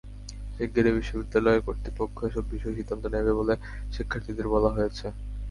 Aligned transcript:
শিগগিরই 0.53 0.95
বিশ্ববিদ্যালয় 0.97 1.63
কর্তৃপক্ষ 1.67 2.17
এসব 2.29 2.43
বিষয়ে 2.53 2.77
সিদ্ধান্ত 2.79 3.03
নেবে 3.15 3.33
বলে 3.39 3.53
শিক্ষার্থীদের 3.95 4.47
বলা 4.53 4.69
হয়েছে। 4.75 5.05